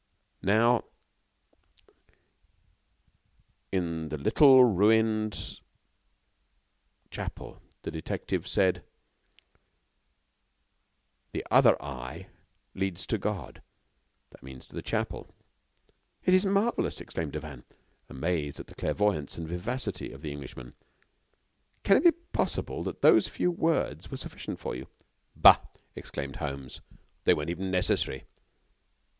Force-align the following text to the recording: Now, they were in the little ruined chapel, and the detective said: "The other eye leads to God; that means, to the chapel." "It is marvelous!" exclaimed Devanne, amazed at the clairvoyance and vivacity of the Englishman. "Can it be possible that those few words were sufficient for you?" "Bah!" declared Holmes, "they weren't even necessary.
Now, 0.41 0.79
they 0.79 1.85
were 1.85 2.13
in 3.85 4.09
the 4.09 4.17
little 4.17 4.65
ruined 4.65 5.59
chapel, 7.11 7.57
and 7.57 7.69
the 7.83 7.91
detective 7.91 8.47
said: 8.47 8.83
"The 11.33 11.45
other 11.51 11.79
eye 11.79 12.29
leads 12.73 13.05
to 13.05 13.19
God; 13.19 13.61
that 14.31 14.41
means, 14.41 14.65
to 14.65 14.75
the 14.75 14.81
chapel." 14.81 15.35
"It 16.25 16.33
is 16.33 16.47
marvelous!" 16.47 16.99
exclaimed 16.99 17.33
Devanne, 17.33 17.63
amazed 18.09 18.59
at 18.59 18.65
the 18.65 18.73
clairvoyance 18.73 19.37
and 19.37 19.47
vivacity 19.47 20.11
of 20.11 20.23
the 20.23 20.31
Englishman. 20.31 20.73
"Can 21.83 21.97
it 21.97 22.03
be 22.03 22.11
possible 22.31 22.81
that 22.85 23.03
those 23.03 23.27
few 23.27 23.51
words 23.51 24.09
were 24.09 24.17
sufficient 24.17 24.57
for 24.59 24.73
you?" 24.73 24.87
"Bah!" 25.35 25.61
declared 25.93 26.37
Holmes, 26.37 26.81
"they 27.23 27.35
weren't 27.35 27.51
even 27.51 27.69
necessary. 27.69 28.25